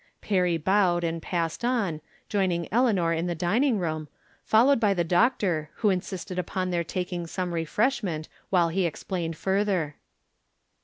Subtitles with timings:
[0.19, 4.07] Perry bowed and passed on, joining Eleanor in the dining room,
[4.43, 9.97] followed by the doctor, who insisted upon their taking some refreshment, while he explained further.